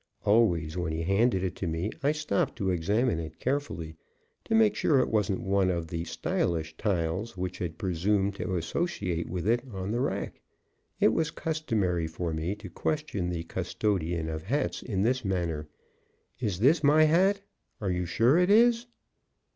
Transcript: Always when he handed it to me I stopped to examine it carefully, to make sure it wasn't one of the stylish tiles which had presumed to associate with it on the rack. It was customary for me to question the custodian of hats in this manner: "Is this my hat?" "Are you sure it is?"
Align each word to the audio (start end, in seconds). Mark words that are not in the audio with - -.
Always 0.25 0.75
when 0.77 0.91
he 0.93 1.03
handed 1.03 1.43
it 1.43 1.55
to 1.57 1.67
me 1.67 1.91
I 2.01 2.11
stopped 2.11 2.55
to 2.55 2.71
examine 2.71 3.19
it 3.19 3.37
carefully, 3.39 3.97
to 4.45 4.55
make 4.55 4.73
sure 4.75 4.99
it 4.99 5.11
wasn't 5.11 5.41
one 5.41 5.69
of 5.69 5.89
the 5.89 6.05
stylish 6.05 6.75
tiles 6.75 7.37
which 7.37 7.59
had 7.59 7.77
presumed 7.77 8.33
to 8.37 8.55
associate 8.55 9.29
with 9.29 9.47
it 9.47 9.61
on 9.71 9.91
the 9.91 9.99
rack. 10.01 10.41
It 10.99 11.09
was 11.13 11.29
customary 11.29 12.07
for 12.07 12.33
me 12.33 12.55
to 12.55 12.67
question 12.71 13.29
the 13.29 13.43
custodian 13.43 14.27
of 14.27 14.41
hats 14.41 14.81
in 14.81 15.03
this 15.03 15.23
manner: 15.23 15.67
"Is 16.39 16.57
this 16.61 16.83
my 16.83 17.03
hat?" 17.03 17.41
"Are 17.79 17.91
you 17.91 18.07
sure 18.07 18.39
it 18.39 18.49
is?" 18.49 18.87